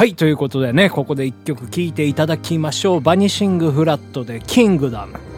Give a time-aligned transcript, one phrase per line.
[0.00, 3.00] はい、ということでね、ここで一曲聴いていただきましょう。
[3.02, 5.29] バニシングフラットでキングダム。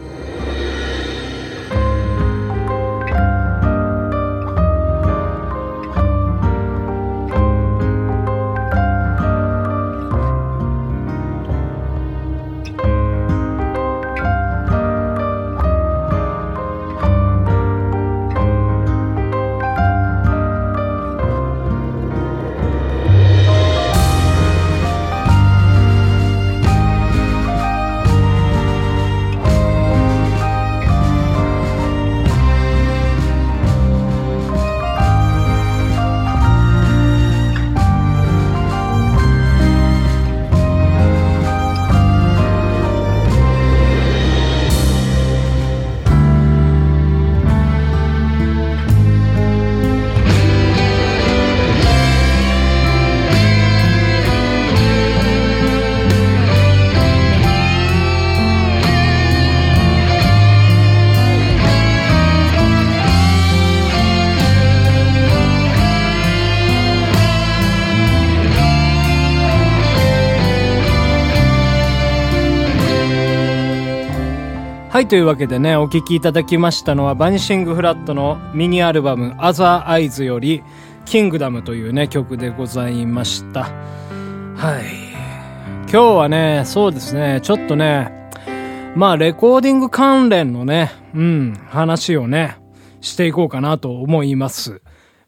[75.03, 80.63] はい、というわけでね、お聴きいただきましたのは、バニシングフラットのミニアルバム、Other Eyes より、
[81.03, 83.63] キングダムというね、曲でございました。
[83.63, 85.91] はい。
[85.91, 88.29] 今日はね、そうですね、ちょっとね、
[88.95, 92.55] まあ、レコーディング関連のね、うん、話をね、
[93.01, 94.81] していこうかなと思います。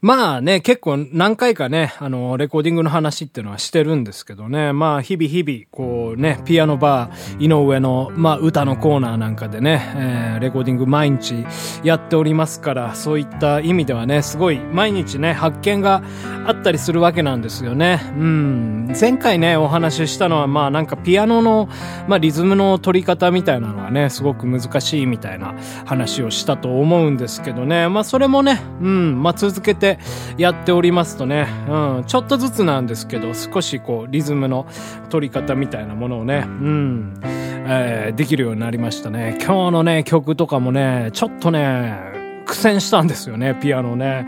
[0.06, 11.44] まあね、結構何回かね、あの、レコーディングの話っていうのはしてるんですけどね、まあ日々日々、こうね、ピアノバー、井上の、まあ歌のコーナーなんかでね、えー、レコーディング毎日
[11.84, 16.04] やっておりますから、そういった意味ではね、すごい毎日ね、発見が
[16.46, 18.00] あったりするわけなんですよね。
[18.16, 18.96] うん。
[19.00, 21.68] 前回ね、お話ししたのは、まあなんかピアノの、
[22.08, 25.56] まあリズムの取り方みたいなのはね、すごく難しいみたいな
[25.88, 29.95] 話をしたと思うんですけどね、まあそれもね、うん、まあ続けて、
[30.38, 34.68] やっておりますとね、うん、ちょっとずつなんですけど、少しこう、リズムの
[35.10, 39.38] 取り方みたいなものをね、うん、えー、できるようになりましたね。
[39.40, 44.28] 今日のね、曲とかもね、ちょっとね、苦戦したんですよね、ピアノね。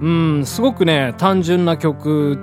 [0.00, 2.38] うん、すごくね、単純な曲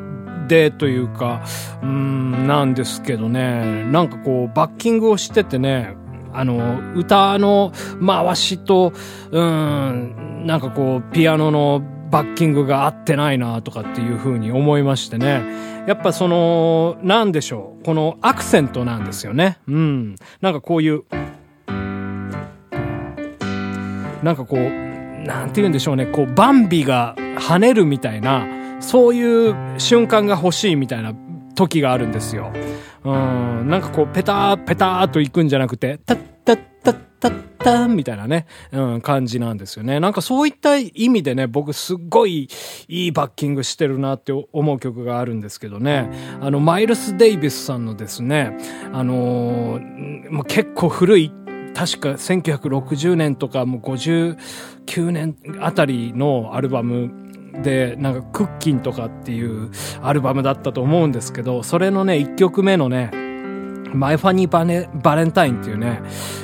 [0.47, 1.43] でというか、
[1.81, 5.95] うん、なんですけどね、なんかこう、バッキングをしててね、
[6.33, 7.71] あの、歌の
[8.05, 8.91] 回しと、
[9.31, 11.81] うん、なんかこう、ピアノの
[12.13, 15.43] バッキングが合ってないなとかっていう風に思いましてね。
[15.87, 17.83] やっぱその、なんでしょう。
[17.83, 19.57] このアクセントなんですよね。
[19.67, 20.15] うん。
[20.39, 21.05] なんかこういう、
[24.21, 24.59] なんかこう、
[25.25, 26.05] なんて言うんでしょうね。
[26.05, 28.45] こう、バンビが跳ねるみたいな、
[28.79, 31.15] そういう瞬間が欲しいみたいな
[31.55, 32.53] 時があるんですよ。
[33.03, 33.67] うん。
[33.67, 36.17] なんかこう、ペターペターと行くんじゃなくて、タッ
[36.83, 39.99] タッタッタッタンみたいなね、うん、感じなんですよね。
[40.01, 42.49] なんかそういった意味でね、僕すっごい
[42.89, 46.09] いいバッキングしてるなって思う曲があるんですけどね。
[46.41, 48.57] あの、マイルス・デイビスさんのですね、
[48.91, 51.31] あのー、結構古い
[51.73, 57.11] 確か1960年とかもう59年あたりのアルバム
[57.63, 59.71] で、なんかクッキンとかっていう
[60.01, 63.11] アルバムだったと思うんですけど、それのね、1曲目のね、
[63.93, 66.01] マイファニーバネバレンタインっていうね、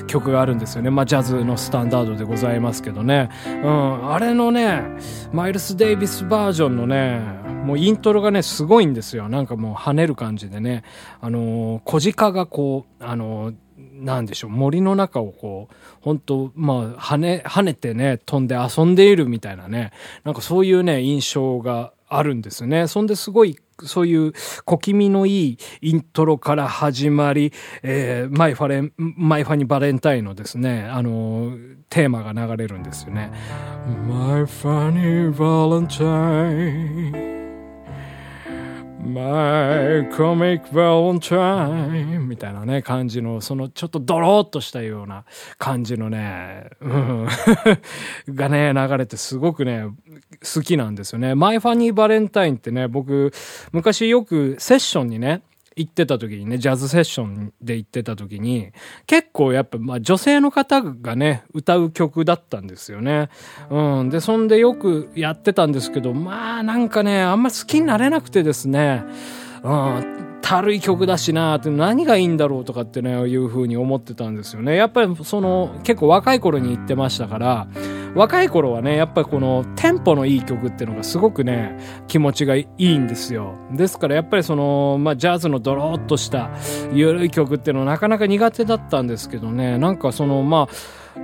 [0.07, 0.89] 曲があるんですよね。
[0.89, 3.29] まあ、ジャズのスタンダードでございますけどね。
[3.45, 4.83] うん、あれのね、
[5.33, 7.21] マイルス・デイビスバージョンのね、
[7.65, 9.29] もうイントロがね、すごいんですよ。
[9.29, 10.83] なんかもう跳ねる感じでね。
[11.21, 13.55] あのー、小鹿がこう、あのー、
[14.03, 19.91] なんでしょう、森の中をこう、本当まあ、跳ね、跳ねてね、飛んで遊んでいるみたいなね、
[20.23, 22.87] なんかそういうね、印象があるんですね。
[22.87, 24.33] そんですごいそういう
[24.65, 27.53] 小気味のいいイントロから始まり、
[27.83, 31.53] えー、マイファレン、マイファニバレンタインのですね、あの、
[31.89, 33.31] テーマが流れるんですよね。
[34.07, 37.38] マイファニバレンタイン
[39.01, 45.23] My Comic Valentine みたいなね、感じの、そのちょっとドローっとしたような
[45.57, 47.27] 感じのね、うん、
[48.35, 49.85] がね、流れてすごくね、
[50.53, 51.33] 好きなんですよね。
[51.33, 53.31] My Funny Valentine ってね、僕、
[53.71, 55.41] 昔よくセッションにね、
[55.79, 58.73] 行ってた時にね、ジャズセッションで行ってた時に、
[59.07, 63.29] 結構やっぱ、まあ女性の方がね、歌う曲だったんですよね。
[63.69, 64.09] うん。
[64.09, 69.05] で、そんでよくやってたんですけど、まあなんかね、あんま好きになれなくてですね、
[69.63, 74.75] うん、たるい曲だしなって何がいいんだろうとかってね、いう風に思ってたんですよね。
[74.75, 77.67] やっぱりその結構若い頃に言ってましたから、
[78.15, 81.77] 若い頃はね、やっぱりこのテンポのいい曲っていうのがすごくね、
[82.07, 83.55] 気持ちがいいんですよ。
[83.71, 86.49] ですからやっぱりその、まあジャズのドローっとした
[86.93, 90.73] 緩い曲っていうのはなかなか苦手だったんですけどね、なんかその、まあ、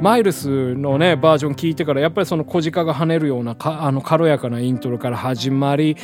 [0.01, 5.95] マイルスのね、バージョン聞いてから、やっぱりその小鹿が跳ねるような、あの、軽やかなイントロから始まり、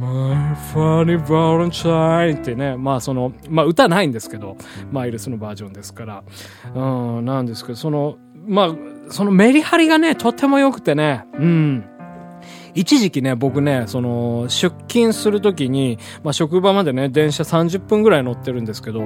[0.00, 4.56] My funny valentine ってね、まあその、まあ歌ないんですけど、
[4.90, 6.24] マイルスのバージョンですから、
[6.74, 8.16] うん、なんですけど、その、
[8.46, 8.74] まあ、
[9.10, 11.84] そのメリハリがね、とても良くてね、うん。
[12.76, 19.02] 一時期ね、僕ね、その、出勤するときに、まあ、職場までね、電車30分ぐらい乗ってるんですけど、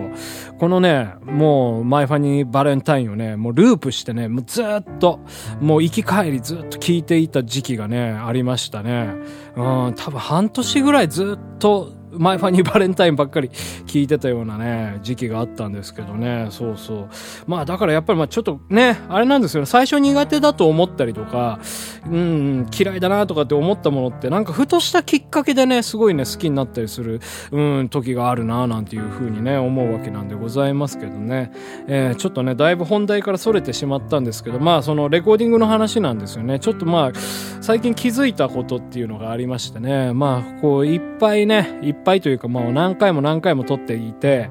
[0.59, 5.21] このね、もう、マイファニーバレンタインをね、もうループしてね、もうずっと、
[5.61, 9.15] もう行き帰りずっと聞いていた時期がね、ありましたね。
[9.57, 17.09] うん、多分半年ぐらいずっと、マイファニーバレンタインばっかり聞いてたようなね、時期があったんですけどね、そうそう。
[17.47, 21.61] まあだからやっぱりまあちょっとね、あれなんですよね、最初苦手だと思ったりとか、
[22.07, 27.21] うん、嫌いだなとかって思ったものってなんかふとしたきっかけでね、すごいね、好きになったりする、
[27.53, 31.53] うん、時があるななんていうふうにね、思うわけなんでございますけどね。
[31.87, 36.59] えー、ちょっとね、だいぶ本題から逸れてしまったんですけど、まあそのレコーディングの話なんですよね。
[36.59, 37.13] ちょっとまあ、
[37.61, 44.51] 最近気づいたことっていうのがありましてね、まあこういっぱいね、いっぱいというか、もう何回も何回も撮っていて、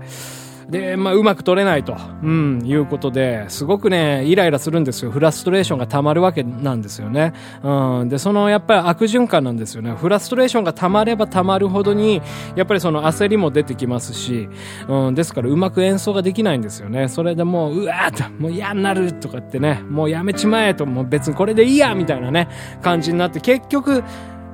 [0.69, 5.09] で、まあ、うまく撮れないと、うん、いうことで、すごくね、イライラするんですよ。
[5.09, 7.33] フラストレーションが溜まるわけなんですよね。
[7.63, 9.91] うん、で、その、やっぱり悪循環なんですよね。
[9.93, 12.21] フラストレーションが溜まれば溜まるほどに、
[12.55, 14.47] やっぱりその焦りも出てきますし、
[14.87, 17.07] うん、ですからうまく演奏ができないんですよね。
[17.07, 22.47] それでもう、うわーっと、もう嫌になるとかってね、もうやめちまえと、もう別にこれでいいやみたいなね、
[22.83, 24.03] 感じになって、結局、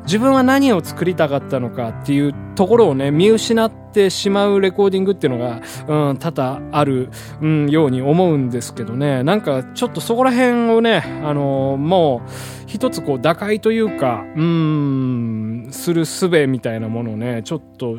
[0.06, 7.10] 自分は何を作りたかったのかっていうところをね、見失ってしまうレコーディングっていうのが、うん、多々ある、
[7.42, 12.30] うん、ように思うんですけどね、なんかちょっとそこら辺をね、あのー、もう、
[12.68, 17.98] 一つこう打開というか、うん、する術みたいなものをね、ちょっと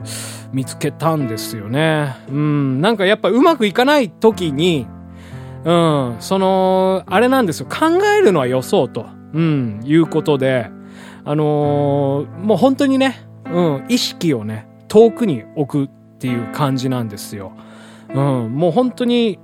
[0.52, 2.14] 見つけたんですよね。
[2.28, 4.86] うん、なんかやっぱうまくいかない時に、
[5.64, 7.66] うん、その、あれなんですよ。
[7.66, 7.86] 考
[8.16, 10.70] えるのは予想と、うん、いうことで、
[11.26, 17.52] あのー、もう本当にね、うん、意識をね、遠くに置くっていう感じなんですよ。
[18.10, 19.40] うん、もう本当に、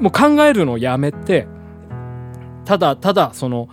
[0.00, 1.46] もう考えるのをやめて、
[2.64, 3.68] ただただその、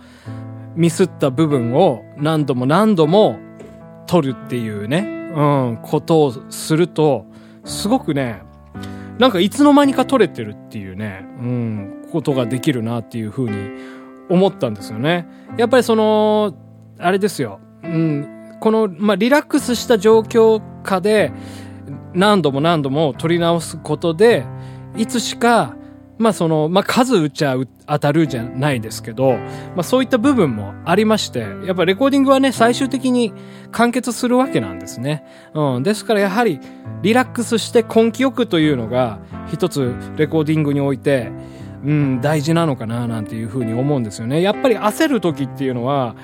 [0.76, 3.36] ミスった部分を何度も何度も
[4.06, 4.98] 取るっていうね、
[5.34, 5.42] う
[5.72, 7.26] ん、ことをすると、
[7.64, 8.42] すごくね、
[9.18, 13.56] なんかいつの間にか取れてるっていうね、うん、ことができるなっていうふうに
[14.28, 15.26] 思ったんですよね。
[15.56, 16.54] やっぱりその、
[16.98, 17.60] あれですよ。
[17.82, 18.58] うん。
[18.60, 21.32] この、まあ、リラックスした状況下で、
[22.14, 24.44] 何度も何度も取り直すことで、
[24.96, 25.76] いつしか、
[26.16, 27.56] まあその、まあ数打ちゃ
[27.86, 33.32] 当たるじゃないですけど、まあそういった部分もありまして、やっぱレコーディングはね、最終的に
[33.72, 35.24] 完結するわけなんですね。
[35.54, 35.82] うん。
[35.82, 36.60] ですからやはり、
[37.02, 41.32] リラックスして根気よくというのが、一つレコーディングにおいて、
[41.84, 44.40] うん、大事なのかななんていうふうに思うんですよね。
[44.40, 46.14] やっぱり焦る時っていうのは、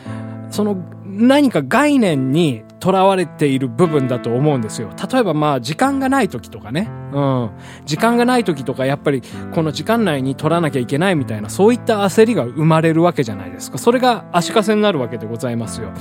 [0.51, 4.91] その何か概念にとらわれている部分だと思うんですよ。
[5.13, 6.91] 例えばまあ時間がない時とかね。
[7.13, 7.51] うん。
[7.85, 13.79] 時間がない時とかやっぱりこの時間内に取らなきゃいけないみたいなそういった焦りが生まれるわけじゃないですか。
[13.79, 15.93] それが足かせになるわけでございますよ。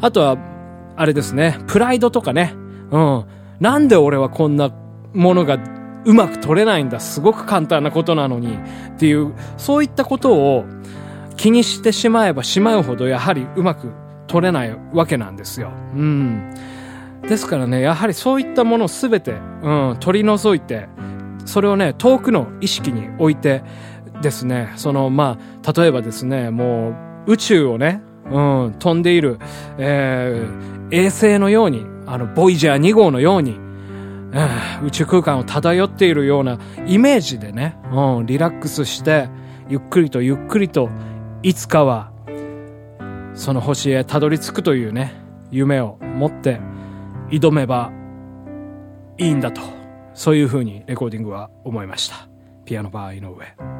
[0.00, 0.38] あとは、
[0.96, 1.58] あれですね。
[1.66, 2.54] プライドとかね。
[2.90, 3.24] うん。
[3.60, 4.70] なんで俺はこんな
[5.12, 5.58] ものが
[6.04, 7.00] うまく取れないんだ。
[7.00, 8.56] すごく簡単なことなのに。
[8.56, 8.58] っ
[8.98, 10.64] ていう、そういったことを
[11.36, 13.92] 気にしてしまえばしまうほどやはりうまく
[14.26, 15.70] 取れないわけなんですよ。
[15.94, 16.54] うん。
[17.22, 20.88] ですからね、やはりそういったものをすべて、うん、取り除いて、
[21.44, 23.62] それをね、遠くの意識に置いて
[24.22, 26.94] ですね、その、まあ、例えばですね、も
[27.26, 29.38] う、宇宙をね、うん、飛んでいる、
[29.78, 33.58] えー、衛星のように、あの、ボイジャー2号のように、
[34.82, 39.28] 宇宙空間を漂っているようなイメージでね、うん、リラックスして、
[39.68, 40.90] ゆっくりとゆっくりと、
[41.44, 42.10] いつかは
[43.34, 45.12] その星へたどり着くというね、
[45.50, 46.58] 夢を持って
[47.28, 47.92] 挑めば
[49.18, 49.60] いいんだと、
[50.14, 52.28] そういうふうにレコーディングは思いました。
[52.64, 53.73] ピアノバー井上。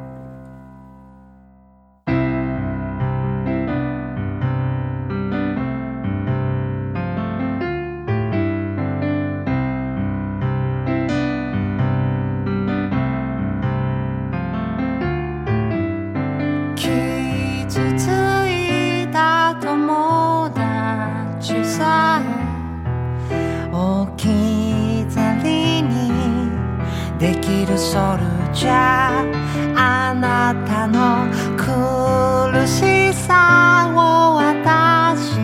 [28.55, 35.35] ソルジャーあなたの苦しさを私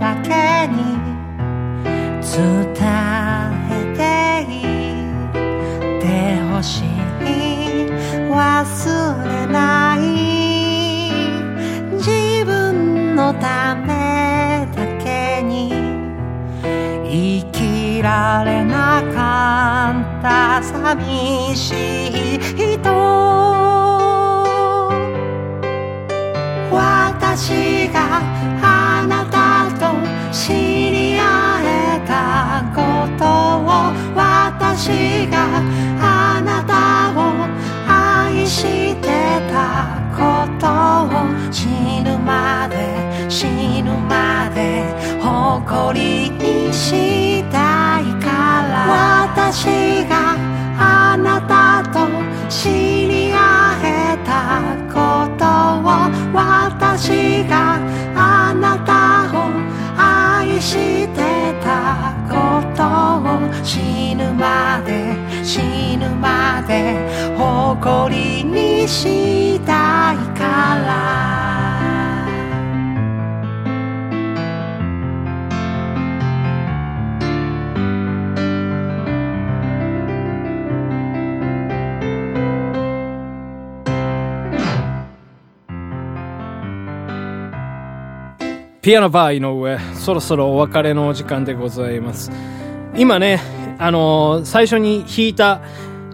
[0.00, 0.98] だけに
[2.20, 2.74] 伝
[3.70, 4.02] えて
[4.42, 4.52] い
[6.00, 6.04] て
[6.52, 6.84] ほしい
[8.30, 8.34] 忘
[9.24, 10.00] れない
[11.92, 15.72] 自分のためだけに。
[17.06, 21.93] 生きられなかった寂しい
[57.04, 57.74] 私が
[58.16, 59.52] あなたを
[59.94, 62.80] 愛してたこと
[63.20, 66.96] を死ぬまで死ぬまで
[67.36, 70.44] 誇りにしたいか
[70.86, 71.43] ら。
[88.84, 92.30] ピアノバー井上、そろそろお別れのお時間でございます。
[92.94, 93.40] 今ね、
[93.78, 95.62] あのー最初に弾いた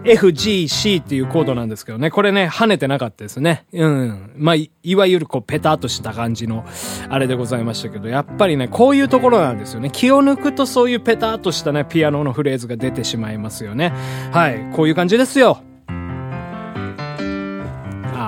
[0.05, 3.65] FGC っていうコードなんですけどね、これね、跳ねてなかったですね。
[3.73, 4.31] うん。
[4.37, 6.63] まあ、いわゆるこう、ペタっとした感じの、
[7.09, 9.89] あれでございましたけど、やっぱりね、こういうところなんですよね。
[9.91, 13.91] 気を抜くとそういうペタっとしたね、ピアノのフレーズが出てしまいますよね。
[14.31, 14.71] はい。
[14.71, 15.61] こういう感じですよ。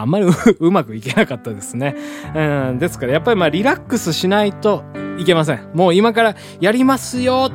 [0.03, 1.95] あんまりう うまくいけなかったですね。
[2.35, 4.83] うん、ですからやっぱりまあリラックスしないと
[5.17, 5.69] いけません。
[5.73, 7.49] もう今からやりますよ。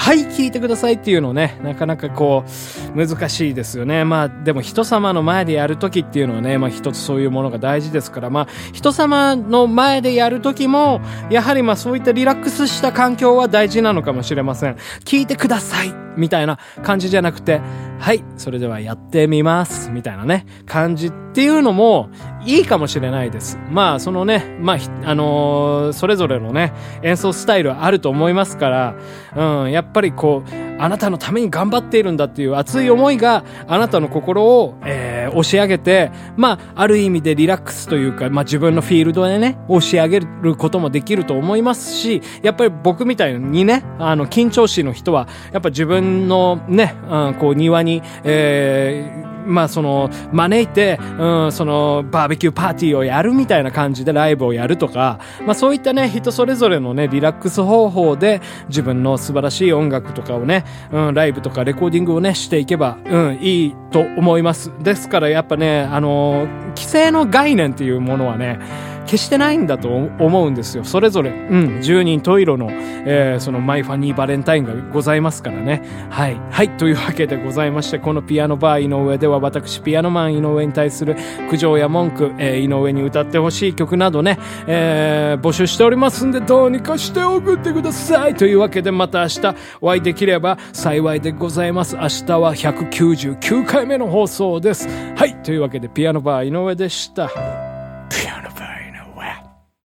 [0.00, 4.04] はい、聞いてくださいっていうのね、なかなかこう、難しいですよね。
[4.04, 11.00] まあ、でも人様の前でやるときっていうのはね、まあ一つそういうものが大事ですから、まあ、人様の前でやるときも、
[11.30, 14.76] やはりまあそういったリラックスした環境は大事なのかもしれません。
[15.04, 17.60] 聞いてくださいみたいな感じじゃなくて、
[17.98, 22.08] はい、それではやってみますみたいなね、感じっていうのも
[22.44, 23.58] いいかもしれないです。
[23.70, 28.94] まあ、そのね、まあ、あのーそれぞれのね、演奏スタイルあると思いますから、
[29.36, 64.72] うん、やっぱりこう、あなたのために頑張っているんだっていう熱い思いがあなたの心を、えー押し上げて、まあ、ある意味でリラックスというか、まあ自分のフィールドでね、押し上げることもできると思いますし、やっぱり僕みたいにね、あの、緊張しの人は、やっぱ自分のね、うん、こう庭に、えーまあその、招いて、うん、その、バーベキューパーティーをやるみたいな感じでライブをやるとか、まあそういったね、人それぞれのね、リラックス方法で自分の素晴らしい音楽とかをね、うん、ライブとかレコーディングをね、していけば、うん、いいと思います。
[64.82, 68.58] ですからやっぱね、あの規制の概念っていうものはね、
[69.08, 70.84] 決してないんだと思うんですよ。
[70.84, 75.82] それぞれ、うん、十人十色の、えーそのマイファニーバレンタインがございますからね。
[76.10, 76.36] はい。
[76.50, 76.70] はい。
[76.76, 81.16] というわけでございまして、このピアノバー井上では私、ピアノマン井上に対する
[81.48, 88.34] 苦情や文句、えー井上に歌ってほしい曲などね、えー募集しておりますんで、どうにかして送ってください。
[88.34, 91.96] というわけで、また明日お会いできれば幸いでございます。
[91.96, 94.88] 明日は199回目の放送です。
[95.16, 95.34] はい。
[95.42, 97.67] というわけで、ピアノバー井上でした。